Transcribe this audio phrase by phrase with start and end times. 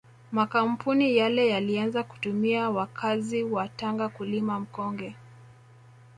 [0.31, 5.15] Makampuni yale yalianza kutumia wakazi wa Tanga kulima mkonge